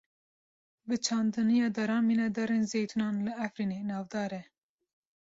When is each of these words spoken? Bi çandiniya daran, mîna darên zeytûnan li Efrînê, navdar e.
Bi 0.87 0.95
çandiniya 1.05 1.67
daran, 1.75 2.03
mîna 2.09 2.27
darên 2.35 2.63
zeytûnan 2.71 3.15
li 3.25 3.31
Efrînê, 3.45 3.81
navdar 3.89 4.31
e. 4.41 4.43